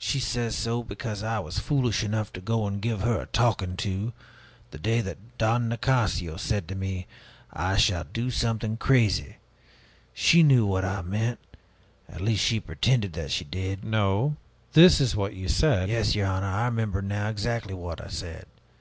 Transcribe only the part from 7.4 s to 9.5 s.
'I shall do something crazy!'